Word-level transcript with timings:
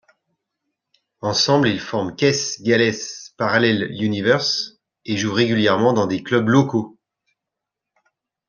Ensemble, 1.21 1.67
ils 1.67 1.79
forment 1.79 2.15
Keith 2.15 2.57
Gale's 2.63 3.35
Parallel 3.37 3.83
Universe 4.01 4.79
et 5.05 5.15
jouent 5.15 5.33
régulièrement 5.35 5.93
dans 5.93 6.07
des 6.07 6.23
clubs 6.23 6.49
locaux. 6.49 6.97